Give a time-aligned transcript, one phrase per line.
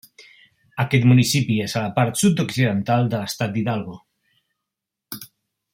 [0.83, 3.99] Aquest municipi és a la part sud-occidental de l'estat d'Hidalgo.